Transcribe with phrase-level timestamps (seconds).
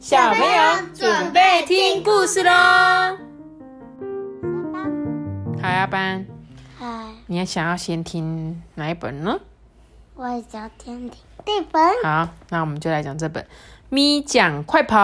[0.00, 2.50] 小朋友准备听故事喽。
[5.60, 6.24] 好，阿班，
[6.78, 6.86] 嗨，
[7.26, 9.38] 你还想要先听哪一本呢？
[10.14, 13.44] 我也想听听这本好，那我们就来讲这本
[13.90, 14.96] 《咪酱快跑》。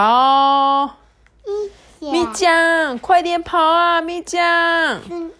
[1.99, 4.01] 咪讲酱，快点跑啊！
[4.01, 4.41] 咪酱
[5.03, 5.31] 是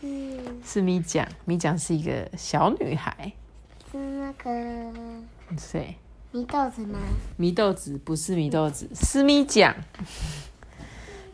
[0.00, 3.30] 嗯是咪酱，咪酱是一个小女孩。
[3.92, 4.50] 是那个
[5.56, 5.94] 谁？
[6.36, 6.98] 米豆子吗？
[7.38, 9.74] 米豆子不是米豆子，是咪酱。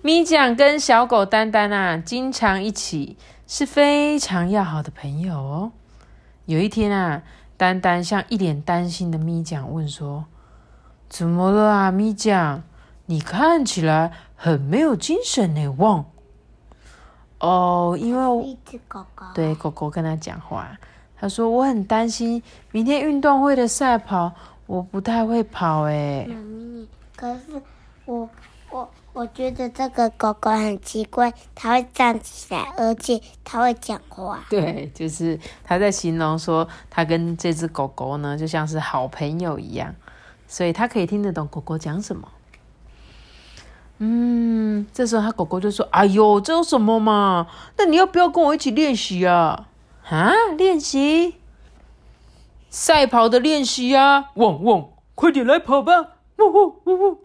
[0.01, 3.17] 咪酱跟小狗丹丹啊，经常一起，
[3.49, 5.73] 是非常要好的朋友哦。
[6.45, 7.21] 有一天啊，
[7.57, 10.27] 丹丹向一脸担心的咪酱问说
[11.11, 12.63] ：“怎么了啊，咪酱？
[13.07, 16.05] 你看起来很没有精神呢，汪。”
[17.41, 19.27] 哦，因为我一只狗狗。
[19.35, 20.79] 对，狗狗跟他讲话，
[21.17, 24.33] 他说：“我很担心明天运动会的赛跑，
[24.73, 27.61] 我不太会跑。”哎，妈咪，可是
[28.07, 28.27] 我
[28.71, 34.43] 我我觉得这个狗狗很奇怪，它会站起来，而且它会讲话。
[34.49, 39.95] 对，就是他在形容说，他跟这只狗狗呢，就像是好朋友一样，
[40.49, 42.27] 所以他可以听得懂狗狗讲什么。
[43.99, 47.47] 嗯，这时候他狗狗就说：“哎呦，这有什么嘛？
[47.77, 49.69] 那你要不要跟我一起练习啊？
[50.09, 51.35] 啊，练习
[52.73, 54.31] 赛跑的练习啊！
[54.37, 55.93] 汪汪，快点来跑吧！
[56.39, 57.19] 呜呜呜呜！”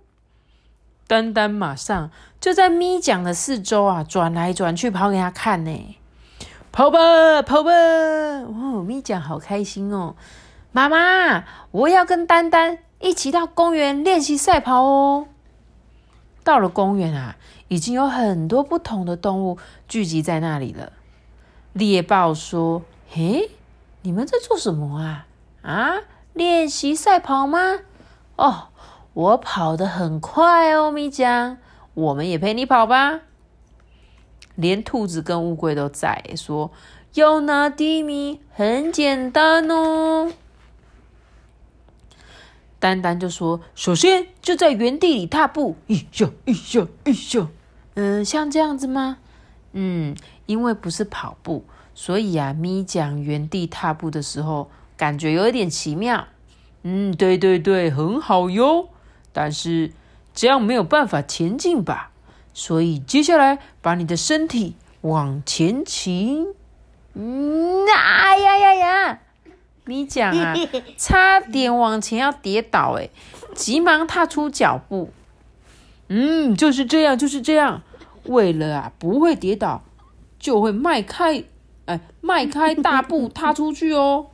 [1.08, 5.96] 丹丹马上就在咪讲的四周啊转来转去，跑给他看呢。
[6.74, 7.72] 跑吧，跑吧！
[7.72, 10.18] 哦，咪酱好开心哦。
[10.74, 15.28] 妈妈，我要跟丹丹一起到公园练习赛跑哦。
[16.44, 17.38] 到了公园啊，
[17.70, 20.92] 已经有很多不同的动物聚集在那里了。
[21.72, 23.52] 猎豹说：“嘿，
[24.02, 25.27] 你们在做什么啊？
[25.68, 25.98] 啊，
[26.34, 27.80] 练习赛跑吗？
[28.38, 28.70] 哦，
[29.14, 31.58] 我跑得很快哦，咪酱，
[31.94, 33.20] 我们也陪你跑吧。”
[34.56, 36.72] 连兔子跟乌龟都在说
[37.16, 40.32] ：“要拿第一名很简单哦。”
[42.80, 47.46] 丹丹就说：“首先就在原地里踏步，一下一下一下，
[47.96, 49.18] 嗯，像这样子吗？
[49.74, 50.16] 嗯，
[50.46, 56.28] 因为不是跑步，所以啊，咪讲原地踏步的时候，感觉有一点奇妙。
[56.84, 58.90] 嗯，对对对，很好哟。
[59.32, 59.92] 但是
[60.34, 62.12] 这样没有办法前进吧？
[62.54, 66.48] 所以接下来把你的身体往前倾。
[67.14, 69.20] 嗯，哎呀呀呀！
[69.86, 70.54] 你讲啊，
[70.98, 73.10] 差点往前要跌倒，哎，
[73.54, 75.12] 急忙踏出脚步。
[76.10, 77.82] 嗯，就是这样，就是这样。
[78.26, 79.84] 为了啊，不会跌倒，
[80.40, 81.44] 就会迈开，
[81.86, 84.28] 哎，迈开大步踏出去哦。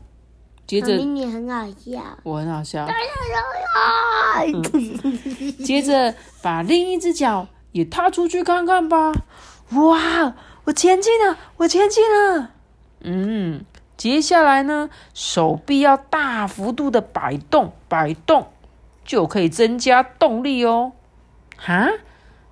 [0.65, 2.01] 接着妈咪，你很好笑。
[2.23, 2.89] 我很好笑，啊！
[5.63, 9.11] 接着把另一只脚也踏出去看看吧。
[9.71, 10.33] 哇，
[10.65, 12.51] 我前进了，我前进了。
[13.01, 13.65] 嗯，
[13.97, 18.47] 接下来呢，手臂要大幅度的摆动，摆动
[19.03, 20.93] 就可以增加动力哦。
[21.57, 21.89] 哈，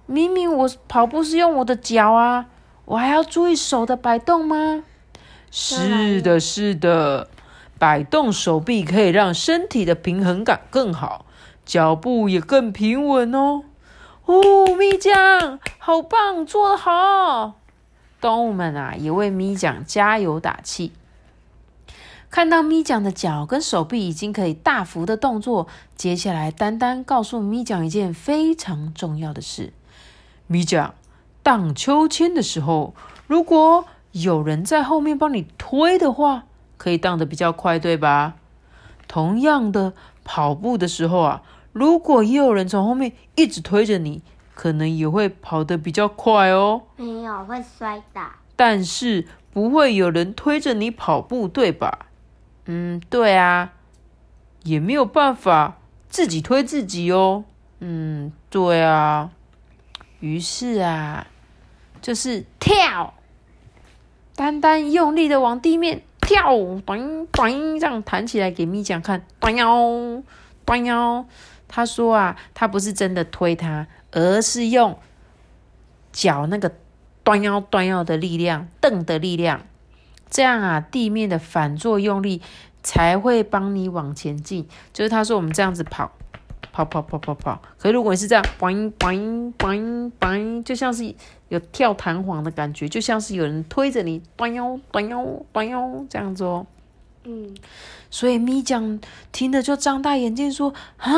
[0.06, 2.48] 明明我跑步是用我的脚啊，
[2.86, 4.84] 我还要注意手的摆动吗？
[5.50, 7.30] 是的，是的，
[7.82, 11.26] 摆动手臂可以让身体的平衡感更好，
[11.66, 13.64] 脚步也更平稳哦。
[14.26, 17.56] 哦，咪酱，好棒，做得好！
[18.22, 20.92] 动物们啊，也为咪酱加油打气。
[22.30, 25.66] 看到咪酱的脚跟手臂已经可以大幅的动作，
[25.96, 29.74] 接下来丹丹告诉咪酱一件非常重要的事：
[30.46, 30.94] 咪酱
[31.42, 32.94] 荡秋千的时候，
[33.26, 36.44] 如果有人在后面帮你推的话，
[36.82, 38.34] 可以荡得比较快，对吧？
[39.08, 39.94] 同样的，
[40.24, 41.44] 跑步的时候啊，
[41.74, 44.24] 如果也有人从后面一直推着你，
[44.56, 46.82] 可能也会跑得比较快哦。
[46.98, 48.24] 没有会摔倒。
[48.56, 52.08] 但是不会有人推着你跑步，对吧？
[52.66, 53.74] 嗯，对啊，
[54.64, 55.78] 也没有办法
[56.10, 57.44] 自己推自己哦。
[57.78, 59.30] 嗯，对啊。
[60.20, 61.28] 于是啊，
[62.02, 63.14] 就是跳，
[64.36, 66.02] 丹丹用力的往地面
[66.32, 66.56] 跳，
[66.86, 70.24] 短短这样弹起来给咪酱看，咚腰，
[70.66, 71.26] 咚腰。
[71.68, 74.98] 他说啊，他不是真的推他，而是用
[76.14, 76.72] 脚那个
[77.24, 79.62] 端腰端腰的力量，蹬的力量，
[80.30, 82.42] 这样啊，地面的反作用力
[82.82, 84.70] 才会帮你往前进。
[84.94, 86.14] 就是他说我们这样子跑，
[86.72, 87.62] 跑跑跑跑跑。
[87.78, 91.14] 可是如果你是这样，boing boing boing boing，就像是
[91.50, 96.66] 有跳弹簧的感觉，就像是有人推着你，端腰端腰端腰这样子哦。
[97.24, 97.56] 嗯，
[98.10, 99.00] 所以咪酱
[99.32, 101.12] 听着就张大眼睛说：“啊，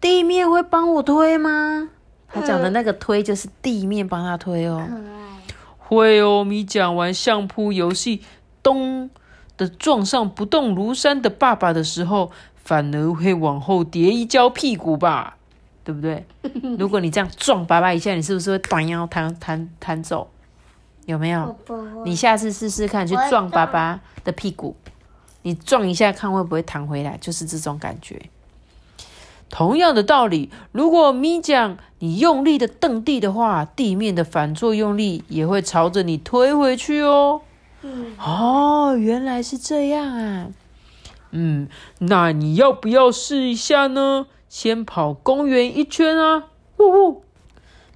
[0.00, 1.90] 地面会帮我推吗？
[2.28, 4.86] 他讲的那个推就是地面帮他推哦。
[5.78, 8.22] 会哦，咪讲玩相扑游戏，
[8.62, 9.10] 咚
[9.56, 12.32] 的撞上不动如山的爸爸的时候，
[12.66, 15.36] 反而会往后跌一跤屁股吧？
[15.84, 16.26] 对不对？
[16.76, 20.28] 如果你这样撞爸爸一下，你是不是会短腰弹弹弹走？
[21.04, 21.56] 有没有？
[22.04, 24.74] 你下次试试看，去撞爸爸的屁股，
[25.42, 28.20] 你撞一下看会不会弹回来，就是这种感觉。
[29.48, 37.42] 同样的道理，如果咪讲你用力的蹬地的话，地面的反作用力也会朝着你推回去哦。
[37.82, 40.48] 嗯，哦，原来是这样啊。
[41.38, 41.68] 嗯，
[41.98, 44.26] 那你要不要试一下呢？
[44.48, 46.44] 先跑公园一圈啊！
[46.78, 47.24] 呜呜。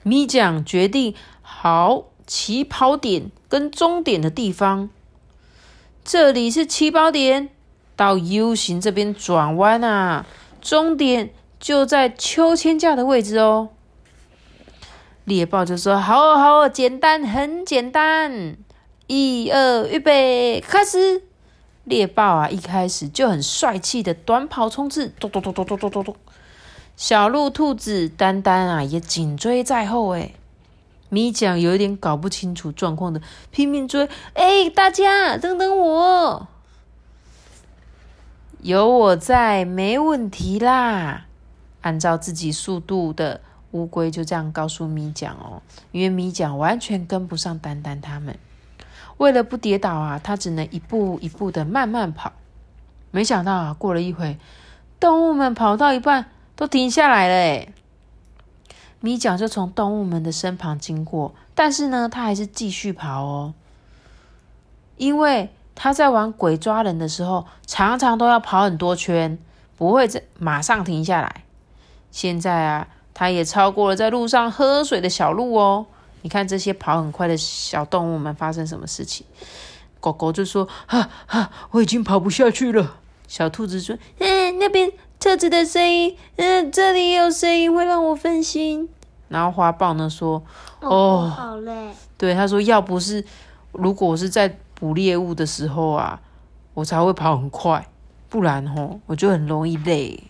[0.02, 4.90] 咪酱决定好起跑点跟终点的地方，
[6.04, 7.48] 这里是起跑点，
[7.96, 10.26] 到 U 型这边转弯啊，
[10.60, 13.70] 终点就在秋千架的位置哦。
[15.24, 18.56] 猎豹就说：“好哦好哦，简单，很简单。
[19.06, 21.22] 一二，预备，开始！”
[21.90, 26.16] 猎豹啊，一开始就很帅气的短跑冲刺，咚咚咚咚咚咚咚咚。
[26.96, 30.14] 小鹿、兔子、丹丹啊，也紧追在后。
[30.14, 30.32] 哎，
[31.08, 33.20] 咪讲有一点搞不清楚状况的，
[33.50, 34.08] 拼命追。
[34.34, 36.46] 哎，大家等等我，
[38.62, 41.26] 有我在，没问题啦。
[41.80, 43.40] 按照自己速度的
[43.72, 48.38] 乌龟就这样告诉咪讲哦，因为咪讲完全跟不上丹丹他们。
[49.20, 52.32] 为了不跌倒啊，他只能一步一步的慢慢跑。
[53.10, 54.38] 没想到啊，过了一会，
[54.98, 57.34] 动物们跑到一半都停下来了。
[57.34, 57.74] 诶
[59.00, 63.52] 咪讲就从动物们的身旁经过，但是呢，他还是继续跑哦，
[64.96, 69.38] 因为他在玩鬼抓人的时候，常常都要跑很多圈，
[69.76, 71.44] 不会在马上停下来。
[72.10, 75.84] 现在啊，他也超过了在路上喝水的小鹿哦。
[76.22, 79.26] 你看这些跑很快的小动物们发生什么事情？
[80.00, 82.96] 狗狗就说：“哈哈，我已经跑不下去了。”
[83.28, 88.88] 小兔子说：“嗯，那边车子的声音，嗯，这里也有声音，会让我分心。”
[89.28, 90.42] 然后花豹呢说
[90.80, 91.90] ：“哦好累。
[92.16, 93.24] 对，他说要不是
[93.72, 96.20] 如果我是在捕猎物的时候啊，
[96.74, 97.86] 我才会跑很快，
[98.28, 100.24] 不然吼我就很容易累。”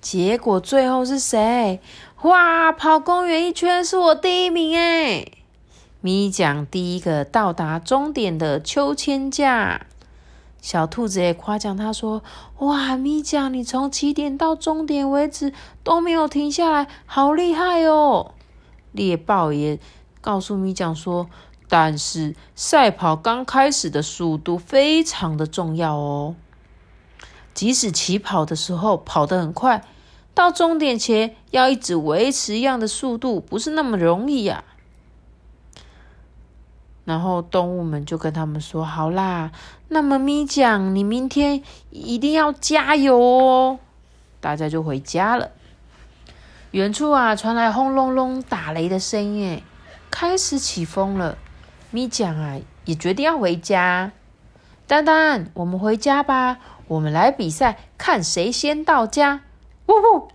[0.00, 1.80] 结果最后是谁？
[2.22, 2.72] 哇！
[2.72, 5.26] 跑公园一圈是我第一名哎！
[6.00, 9.86] 咪讲第一个到达终点的秋千架，
[10.62, 12.22] 小兔子也夸奖他说
[12.60, 15.52] ：“哇，咪讲你从起点到终点为止
[15.82, 18.32] 都没有停下来，好厉害哦！”
[18.92, 19.78] 猎豹也
[20.22, 21.28] 告诉咪讲说
[21.68, 26.34] ：“但是赛跑刚开始的速度非常的重要哦，
[27.54, 29.84] 即使起跑的时候跑得很快。”
[30.32, 34.64] 到终点前要一直维持一样的速度，不是那么容易呀、
[37.04, 39.50] 然后动物们就跟他们说：“好啦，
[39.88, 43.80] 那么咪讲，你明天一定要加油哦。”
[44.40, 45.50] 大家就回家了。
[46.70, 49.62] 远处啊，传来轰隆隆打雷的声音，
[50.10, 51.36] 开始起风了。
[51.90, 54.12] 咪讲啊，也决定要回家。
[54.86, 56.58] 丹丹，我们回家吧，
[56.90, 59.42] 我们来比赛，看谁先到家。
[59.86, 60.28] 呜呼！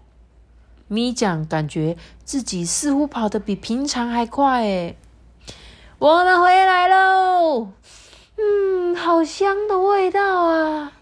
[0.88, 4.98] 咪讲感觉自己似乎跑得比平常还快诶。
[6.00, 7.68] 我们回来喽！
[8.38, 10.94] 嗯，好香的味道啊！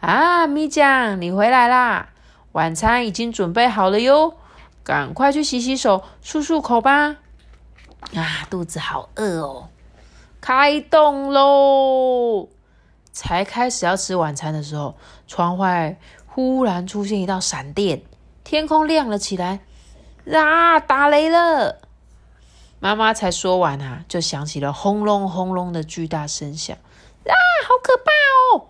[0.00, 2.10] 啊，咪讲，你回来啦！
[2.52, 4.34] 晚餐已经准备好了哟，
[4.84, 7.16] 赶快去洗洗手、漱漱口吧。
[8.14, 9.68] 啊，肚子好饿哦！
[10.38, 12.48] 开动喽！
[13.16, 14.94] 才开始要吃晚餐的时候，
[15.26, 15.98] 窗外。
[16.26, 18.02] 忽然出现一道闪电，
[18.44, 19.60] 天空亮了起来，
[20.30, 20.78] 啊！
[20.78, 21.78] 打雷了！
[22.78, 27.32] 妈妈才说完啊，就响起了轰隆轰隆的巨大声响，啊！
[27.66, 28.12] 好可怕
[28.58, 28.68] 哦！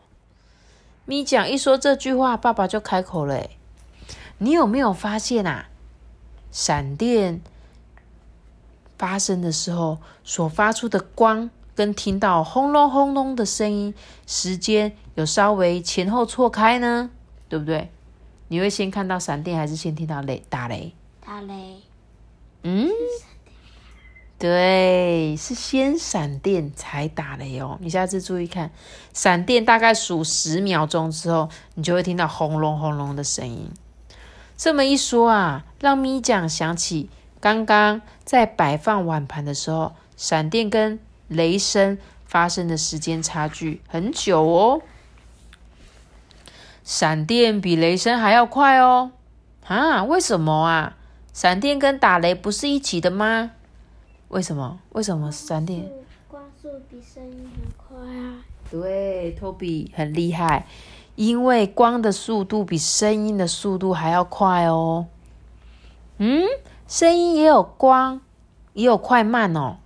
[1.07, 3.49] 咪讲一说这句话，爸爸就开口了
[4.39, 5.67] ：“你有没有发现啊？
[6.53, 7.41] 闪电
[8.97, 13.95] 发生的时候所发出的光，跟听到轰隆轰隆的声音，
[14.27, 17.11] 时间有稍微前后错开呢？”
[17.49, 17.93] 对不对？
[18.49, 20.93] 你会先看到闪电，还是先听到雷打雷？
[21.25, 21.77] 打雷。
[22.63, 22.89] 嗯，
[24.39, 27.79] 对，是先闪电才打雷哦。
[27.81, 28.73] 你下次注意看，
[29.13, 33.71] 闪电大概数十秒钟之后，你就会听到轰隆轰隆的声音。
[34.57, 37.09] 这么一说啊，让咪讲想起
[37.41, 44.83] 刚刚在摆放碗盘的时候，闪电跟雷声发生的时间差距很久哦。
[46.85, 49.11] 闪电比雷声还要快哦。
[49.67, 50.97] 啊，为什么啊？
[51.33, 53.51] 闪电跟打雷不是一起的吗？
[54.29, 54.79] 为什么？
[54.91, 55.91] 为什么闪电？
[56.29, 58.39] 光速比声音很快啊。
[58.71, 60.67] 对，Toby 很厉害，
[61.15, 65.07] 因为光的速度比声音的速度还要快哦。
[66.19, 66.45] 嗯，
[66.89, 68.21] 声音也有光，
[68.73, 69.77] 也有快慢哦。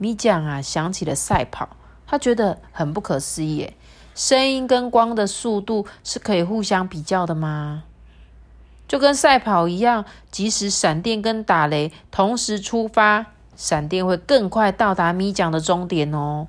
[0.00, 1.68] 米酱啊，想起了赛跑，
[2.06, 3.70] 他觉得很不可思议。
[4.14, 7.84] 声音跟光的速度是可以互相比较的吗？
[8.88, 16.48] 就跟赛跑一样，即使闪电跟打雷同时出发，闪电会更快到达米酱的终点哦。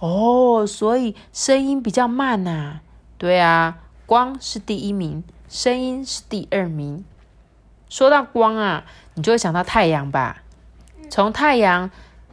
[0.00, 2.80] 哦，所以声音比较慢呐。
[3.16, 7.04] 对啊，光是第一名，声音是第二名。
[7.88, 8.82] 说到光啊，
[9.14, 10.42] 你就会想到太阳吧？
[11.08, 11.88] 从太阳。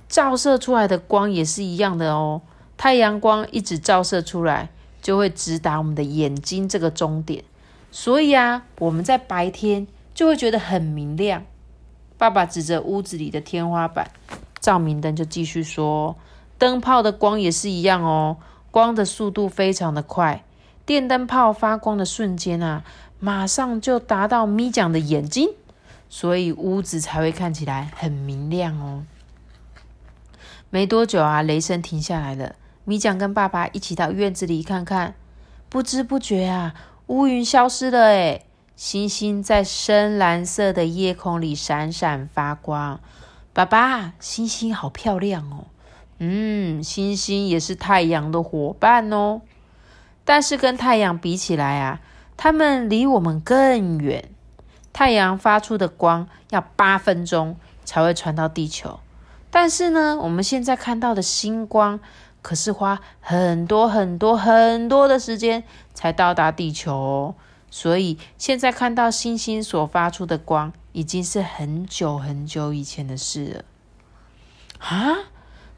[0.10, 2.42] 照射出来的光也是一样的哦。
[2.76, 4.70] 太阳光一直照射出来，
[5.02, 7.44] 就会直达我们的眼睛这个终点。
[7.92, 11.46] 所以啊，我们在白天就会觉得很明亮。
[12.18, 14.12] 爸爸指着屋子里的天花板，
[14.60, 16.16] 照明灯就继续说
[16.58, 18.38] ：“灯泡的光也是一样哦，
[18.72, 20.44] 光的速度非常的快。
[20.86, 22.84] 电灯泡发光的瞬间啊，
[23.20, 25.50] 马上就达到咪酱的眼睛，
[26.10, 29.04] 所以屋子才会看起来很明亮哦。”
[30.72, 32.56] 没多久啊，雷声停下来了。
[32.84, 35.16] 米酱跟爸爸一起到院子里看看，
[35.68, 36.74] 不知不觉啊，
[37.08, 38.06] 乌云消失了。
[38.06, 38.46] 诶
[38.76, 43.00] 星星在深蓝色的夜空里闪闪发光。
[43.52, 45.66] 爸爸，星星好漂亮哦。
[46.20, 49.42] 嗯，星星也是太阳的伙伴哦。
[50.24, 52.00] 但是跟太阳比起来啊，
[52.38, 54.30] 它们离我们更远。
[54.94, 59.00] 太阳发出的光要八分钟才会传到地球。
[59.52, 62.00] 但是呢，我们现在看到的星光，
[62.42, 65.64] 可是花很多很多很多的时间
[65.94, 67.36] 才到达地球哦。
[67.72, 73.66] 所以现在看到星星所发出的光，已经是很久很久以前的事了。
[74.80, 75.18] 啊，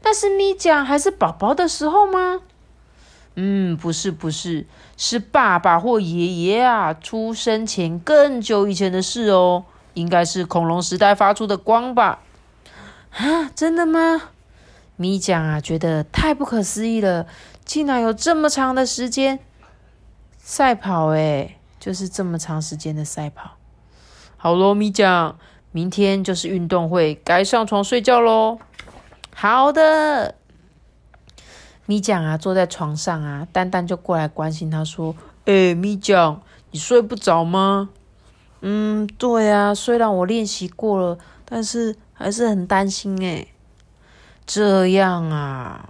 [0.02, 2.40] 那是咪酱还是宝宝的时候吗？
[3.34, 9.64] 嗯，不是，不是，是爸爸或爷爷啊出生前更久以前的事哦。
[9.94, 12.20] 应该是恐龙时代发出的光吧。
[13.12, 14.30] 啊，真的吗？
[14.96, 17.26] 米酱啊，觉得太不可思议了，
[17.64, 19.38] 竟然有这么长的时间
[20.38, 23.52] 赛跑，诶就是这么长时间的赛跑。
[24.36, 25.36] 好喽，米酱，
[25.72, 28.58] 明天就是运动会，该上床睡觉喽。
[29.34, 30.36] 好的，
[31.86, 35.14] 米酱啊，坐在床上啊，丹丹就过来关心他说
[35.44, 36.40] ：“哎，米酱，
[36.70, 37.90] 你睡不着吗
[38.62, 43.48] ？”“嗯，对啊，虽然我练习过了，但是……”还是很担心诶。
[44.46, 45.88] 这样啊，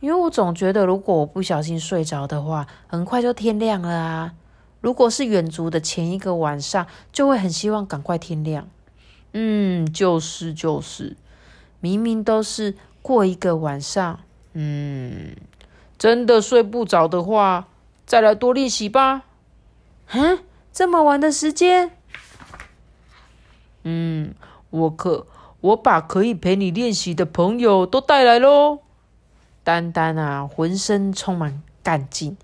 [0.00, 4.32] 因为我总觉得如果我不小心睡着的话，很快就天亮了啊。
[4.80, 8.66] 如果是远足的前一个晚上，就会很希望赶快天亮。
[9.34, 11.14] 嗯，就是就是，
[11.80, 14.20] 明明都是过一个晚上，
[14.54, 15.36] 嗯，
[15.98, 17.68] 真的睡不着的话，
[18.06, 19.24] 再来多练习吧。
[20.12, 20.38] 嗯，
[20.72, 21.90] 这么晚的时间，
[23.82, 24.34] 嗯，
[24.70, 25.26] 我可。
[25.60, 28.78] 我把可以陪你练习的朋友都带来喽。
[29.62, 32.36] 丹丹啊，浑身充满干劲。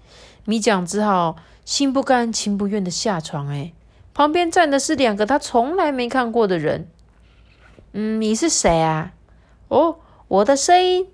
[0.45, 3.49] 米酱只好心不甘情不愿的下床。
[3.49, 3.73] 哎，
[4.13, 6.89] 旁边站的是两个他从来没看过的人。
[7.93, 9.13] 嗯，你是谁啊？
[9.69, 9.97] 哦，
[10.29, 11.09] 我的声音，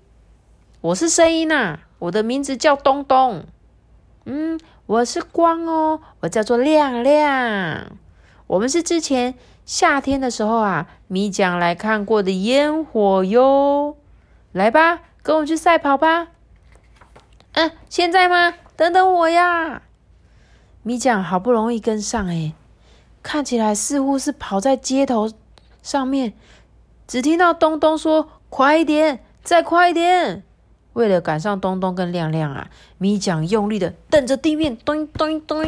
[0.81, 1.79] 我是声音呐。
[1.99, 3.45] 我的名字叫东东。
[4.25, 7.93] 嗯，我是光哦，我叫做亮亮。
[8.47, 9.35] 我们是之前。
[9.65, 13.95] 夏天的时候啊，米酱来看过的烟火哟，
[14.51, 16.27] 来吧，跟我去赛跑吧。
[17.53, 18.53] 嗯，现在吗？
[18.75, 19.83] 等等我呀！
[20.81, 22.53] 米酱好不容易跟上，哎，
[23.21, 25.31] 看起来似乎是跑在街头
[25.81, 26.33] 上面，
[27.07, 30.43] 只听到东东说：“快一点，再快一点！”
[30.93, 35.63] 为了赶上东东跟亮亮啊，米酱用力的蹬着地面，咚咚咚，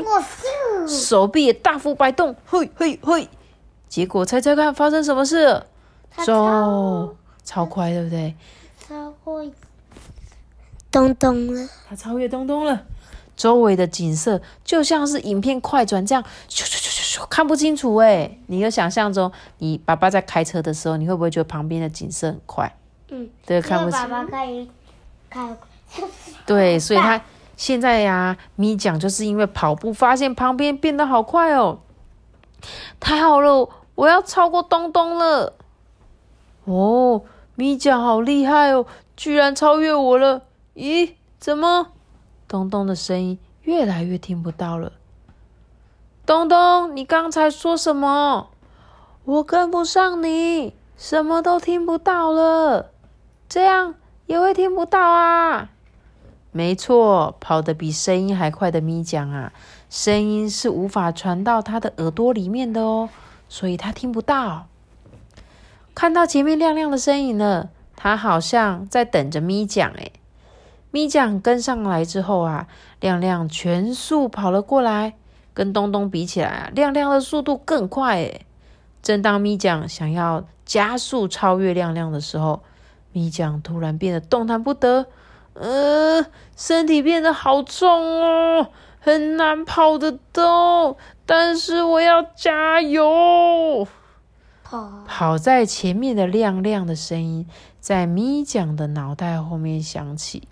[0.87, 3.29] 手臂也大幅摆动，嘿嘿嘿。
[3.95, 5.63] 结果猜猜看发生什么事？
[6.17, 8.35] 超超快，对不对？
[8.85, 9.49] 超快，
[10.91, 11.69] 东东了。
[11.87, 12.83] 他超越东东了。
[13.37, 18.37] 周围的景色就像是影片快转这样，咻咻咻咻咻，看不清楚哎。
[18.47, 22.75] 你有想象中，你爸爸在开车的时候，你会不会觉得旁边的景色很快？
[23.07, 23.97] 嗯，对，看不清。
[23.97, 24.69] 爸爸可以
[25.29, 25.55] 开。
[26.45, 27.21] 对，所以他
[27.55, 31.79] 现在呀，咪讲就是因为跑步发现旁边变得好快哦，
[32.99, 33.69] 太好了。
[33.95, 35.53] 我要超过东东了！
[36.65, 37.23] 哦，
[37.55, 38.85] 米酱好厉害哦，
[39.15, 40.43] 居然超越我了！
[40.75, 41.87] 咦，怎么？
[42.47, 44.91] 东东的声音越来越听不到了。
[46.25, 48.49] 东东，你刚才说什么？
[49.23, 52.91] 我跟不上你，什么都听不到了。
[53.47, 55.69] 这样也会听不到啊？
[56.51, 59.53] 没错，跑得比声音还快的咪讲啊，
[59.89, 63.09] 声音是无法传到他的耳朵里面的哦，
[63.47, 64.67] 所以他听不到。
[65.93, 70.11] 看到前面亮亮的身影了，他好像在等着咪讲诶。
[70.91, 72.67] 咪酱跟上来之后啊，
[72.99, 75.13] 亮亮全速跑了过来，
[75.53, 78.45] 跟东东比起来啊，亮亮的速度更快诶。
[79.01, 82.63] 正当咪酱想要加速超越亮亮的时候，
[83.11, 85.05] 咪酱突然变得动弹不得，
[85.53, 86.25] 呃，
[86.55, 88.69] 身体变得好重哦，
[89.05, 90.97] 很难跑得动。
[91.27, 93.87] 但是我要加油！
[94.63, 97.47] 跑跑在前面的亮亮的声音
[97.79, 100.47] 在咪酱的脑袋后面响起。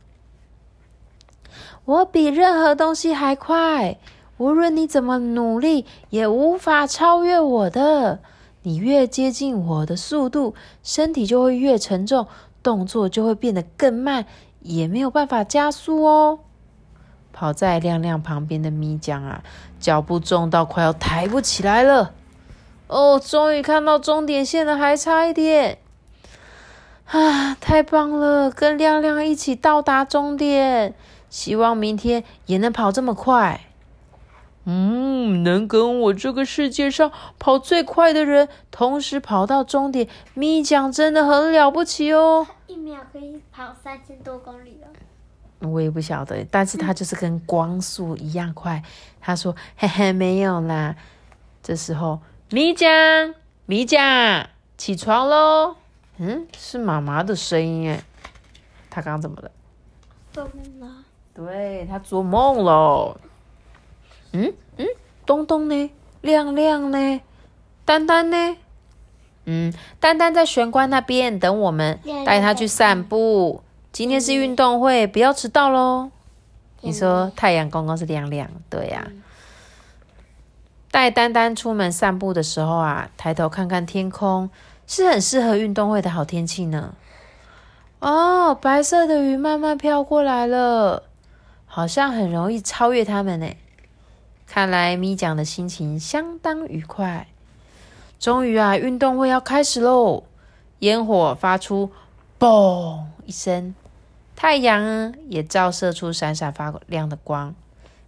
[1.86, 3.98] 我比任何东西还快，
[4.38, 8.20] 无论你怎么努力，也无法超越我的。
[8.62, 12.28] 你越接近我的速度，身体就会越沉重，
[12.62, 14.28] 动作就会变得更慢，
[14.62, 16.40] 也没有办法加速哦。
[17.34, 19.44] 跑在亮亮旁边的咪酱啊，
[19.80, 22.14] 脚步重到快要抬不起来了。
[22.88, 25.80] 哦，终于看到终点线了，还差一点。
[27.08, 30.94] 啊，太棒了，跟亮亮一起到达终点。
[31.30, 33.62] 希望明天也能跑这么快。
[34.66, 42.48] 嗯，能跟我这个世界上跑最快的人同时跑到终点，咪酱真的很了不起哦。
[42.68, 44.88] 一秒可以跑三千多公里了。
[45.72, 48.84] 我也不晓得，但是他就是跟光速一样快。
[49.22, 50.96] 他说：“嘿嘿，没有啦。”
[51.64, 52.20] 这时候，
[52.52, 53.34] 米酱，
[53.66, 55.76] 米酱，起床喽！
[56.18, 58.04] 嗯，是妈妈的声音哎。
[58.90, 59.52] 他刚刚怎么了？
[60.32, 61.04] 做梦了？
[61.34, 63.18] 对他做梦喽。
[64.34, 64.86] 嗯嗯，
[65.26, 65.92] 东东呢？
[66.22, 67.22] 亮亮呢？
[67.86, 68.58] 丹丹呢？
[69.46, 73.64] 嗯，丹丹在玄关那边等我们，带他去散步。
[73.94, 76.10] 今天是运动会，不要迟到喽。
[76.82, 79.08] 你说太阳公公是亮亮，对呀。
[80.90, 84.50] 带丹丹出门散步的时候啊，抬头看看天空，
[84.88, 86.96] 是很适合运动会的好天气呢。
[88.00, 91.04] 哦，白色的云慢慢飘过来了。
[91.68, 93.48] 好像很容易超越他们呢。
[94.48, 97.28] 看来咪酱的心情相当愉快。
[98.20, 100.24] 终于啊，运动会要开始喽！
[100.80, 101.92] 烟火发出
[102.40, 103.74] “嘣”一声，
[104.36, 107.56] 太阳也照射出闪闪发亮的光。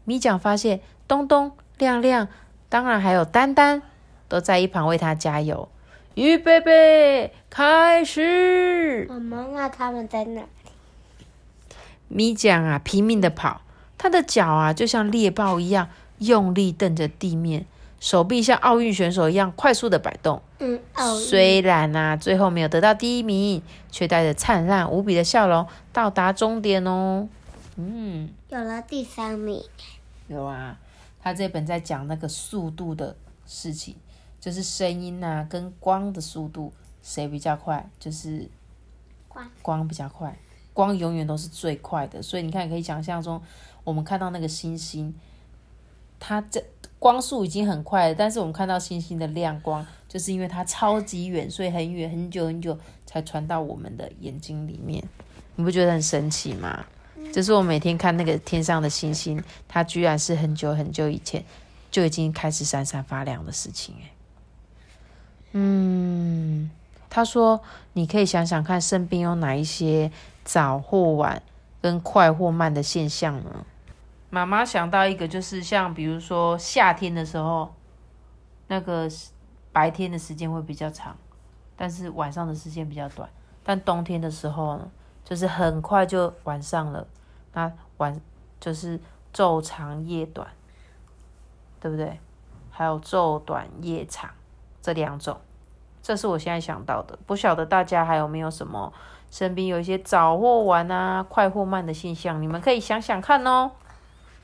[0.04, 2.28] 米酱发现东东、亮亮，
[2.70, 3.82] 当然还有丹丹，
[4.28, 5.70] 都在一旁为他加油。
[6.16, 9.06] 预备备，开始！
[9.10, 10.44] 妈妈，那他们在哪？
[12.08, 13.62] 咪酱啊，拼命的跑，
[13.98, 17.66] 他的脚啊就像猎豹一样用力蹬着地面，
[18.06, 20.40] 手臂像奥运选手一样快速的摆动。
[20.60, 20.80] 嗯，
[21.18, 27.28] 虽然啊最后没有得到第一名，却带着灿烂无比的笑容到达终点哦。
[27.78, 29.60] 嗯，有了第三名。
[30.28, 30.78] 有啊，
[31.20, 33.16] 他这本在讲那个速度的
[33.48, 33.96] 事情，
[34.40, 38.48] 就是声音啊跟光的速度谁比较快，就是
[39.28, 40.38] 光光比较快。
[40.74, 43.42] 光永远都是最快的，所以你看，可以想象中，
[43.84, 45.12] 我们看到那个星星，
[46.20, 46.64] 它这
[47.06, 55.08] 光速已经很快了，但是我们看到星星的亮光，就是因为它超级远，所以很远很久很久才传到我们的眼睛里面。
[55.56, 56.84] 你不觉得很神奇吗？
[57.32, 61.46] 就是我每天看那个天上的星星，它居然是很久很久以前
[61.92, 64.12] 就已经开始闪闪发亮的事情诶。
[65.52, 66.72] 嗯，
[67.08, 67.62] 他说，
[67.94, 70.12] 你可以想想看，身边有哪一些。
[70.44, 71.42] 早或晚
[71.82, 73.66] 跟快或慢的现象呢？
[74.36, 77.74] 妈妈想到一个，就是像比如说夏天的时候，
[78.68, 79.08] 那个
[79.72, 81.16] 白天的时间会比较长，
[81.78, 83.30] 但是晚上的时间比较短。
[83.64, 84.92] 但冬天的时候呢，
[85.24, 87.08] 就是很快就晚上了，
[87.54, 88.20] 那晚
[88.60, 89.00] 就是
[89.34, 90.46] 昼长夜短，
[91.80, 92.20] 对不对？
[92.70, 94.30] 还有昼短夜长
[94.82, 95.40] 这两种，
[96.04, 97.18] 这是我现在想到的。
[97.26, 98.92] 不晓得大家还有没有什么？
[99.32, 103.72] 身边有一些早或晚啊、快或慢的现象，你们可以想想看哦。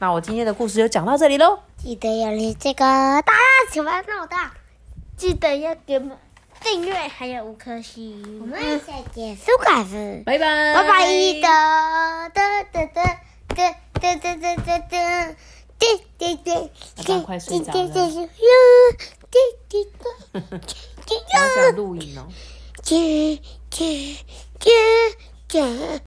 [0.01, 1.59] 那我今天的故事就讲到这里喽。
[1.77, 4.51] 记得要连这个大家喜欢闹大，
[5.15, 6.17] 记得要给我们
[6.63, 8.39] 订阅，还有五颗星。
[8.41, 11.39] 我们下结束开始，拜拜，拜拜。
[11.39, 13.05] 哒哒哒哒
[13.53, 15.35] 哒哒哒哒哒哒，
[15.77, 15.85] 滴
[16.17, 16.71] 滴滴，
[17.05, 17.87] 赶快睡着了。
[17.87, 18.01] 滴
[19.69, 19.85] 滴滴，
[21.31, 22.25] 好想录影哦。
[22.81, 24.17] 姐姐
[24.59, 24.71] 姐
[25.47, 25.99] 姐。